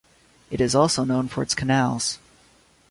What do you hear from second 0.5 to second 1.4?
is also known